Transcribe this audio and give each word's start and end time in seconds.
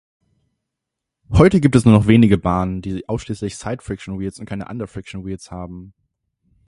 Heute 1.29 1.61
gibt 1.61 1.75
es 1.75 1.85
nur 1.85 1.93
noch 1.93 2.07
wenige 2.07 2.39
Bahnen, 2.39 2.81
die 2.81 3.07
ausschließlich 3.07 3.55
Sidefriction-Wheels 3.55 4.39
und 4.39 4.47
keine 4.47 4.67
Underfriction-Wheels 4.67 5.51
haben. 5.51 5.93